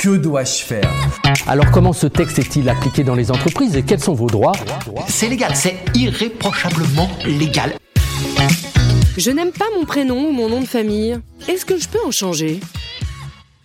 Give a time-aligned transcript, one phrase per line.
[0.00, 0.90] Que dois-je faire
[1.46, 4.54] Alors comment ce texte est-il appliqué dans les entreprises et quels sont vos droits
[5.08, 7.74] C'est légal, c'est irréprochablement légal.
[9.18, 11.18] Je n'aime pas mon prénom ou mon nom de famille.
[11.48, 12.60] Est-ce que je peux en changer?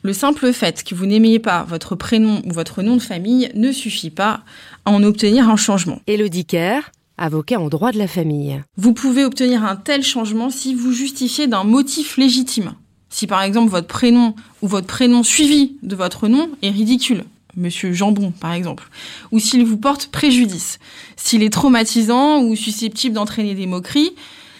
[0.02, 3.72] Le simple fait que vous n'aimiez pas votre prénom ou votre nom de famille ne
[3.72, 4.42] suffit pas
[4.84, 6.02] à en obtenir un changement.
[6.06, 8.62] Elodie Kerr, avocat en droit de la famille.
[8.76, 12.74] Vous pouvez obtenir un tel changement si vous justifiez d'un motif légitime.
[13.16, 17.24] Si par exemple votre prénom ou votre prénom suivi de votre nom est ridicule,
[17.56, 18.90] Monsieur Jambon par exemple,
[19.32, 20.80] ou s'il vous porte préjudice,
[21.16, 24.12] s'il est traumatisant ou susceptible d'entraîner des moqueries,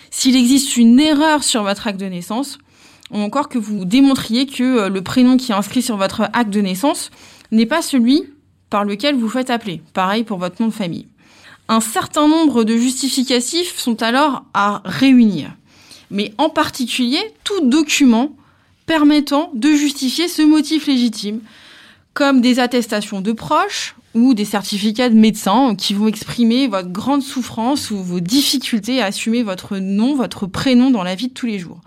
[0.10, 2.58] s'il existe une erreur sur votre acte de naissance,
[3.12, 6.52] ou encore que vous démontriez que euh, le prénom qui est inscrit sur votre acte
[6.52, 7.12] de naissance
[7.52, 8.24] n'est pas celui
[8.70, 9.82] par lequel vous faites appeler.
[9.92, 11.10] Pareil pour votre nom de famille.
[11.68, 15.52] Un certain nombre de justificatifs sont alors à réunir.
[16.10, 18.32] Mais en particulier, tout document
[18.86, 21.42] permettant de justifier ce motif légitime,
[22.14, 27.22] comme des attestations de proches ou des certificats de médecins qui vont exprimer votre grande
[27.22, 31.46] souffrance ou vos difficultés à assumer votre nom, votre prénom dans la vie de tous
[31.46, 31.82] les jours.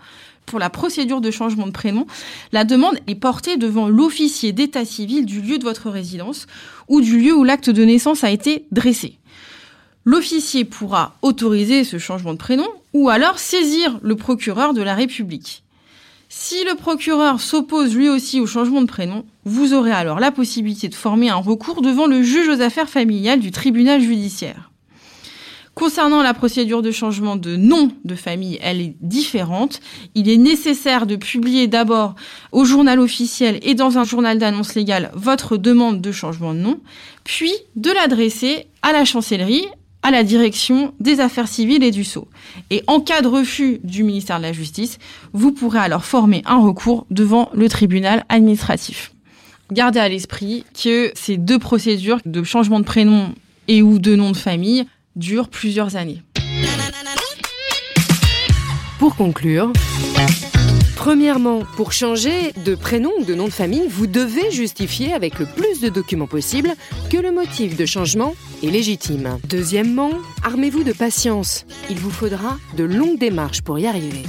[0.45, 2.07] Pour la procédure de changement de prénom,
[2.51, 6.47] la demande est portée devant l'officier d'état civil du lieu de votre résidence
[6.87, 9.17] ou du lieu où l'acte de naissance a été dressé.
[10.05, 15.63] L'officier pourra autoriser ce changement de prénom ou alors saisir le procureur de la République.
[16.31, 20.87] Si le procureur s'oppose lui aussi au changement de prénom, vous aurez alors la possibilité
[20.87, 24.69] de former un recours devant le juge aux affaires familiales du tribunal judiciaire.
[25.73, 29.79] Concernant la procédure de changement de nom de famille, elle est différente.
[30.13, 32.13] Il est nécessaire de publier d'abord
[32.51, 36.79] au journal officiel et dans un journal d'annonce légale votre demande de changement de nom,
[37.23, 39.65] puis de l'adresser à la chancellerie,
[40.03, 42.27] à la direction des affaires civiles et du sceau.
[42.69, 44.97] Et en cas de refus du ministère de la Justice,
[45.33, 49.11] vous pourrez alors former un recours devant le tribunal administratif.
[49.71, 53.33] Gardez à l'esprit que ces deux procédures de changement de prénom
[53.67, 56.23] et ou de nom de famille durent plusieurs années.
[58.97, 59.71] Pour conclure,
[60.99, 65.45] Premièrement, pour changer de prénom ou de nom de famille, vous devez justifier avec le
[65.45, 66.73] plus de documents possible
[67.09, 69.39] que le motif de changement est légitime.
[69.47, 70.11] Deuxièmement,
[70.43, 71.65] armez-vous de patience.
[71.89, 74.23] Il vous faudra de longues démarches pour y arriver.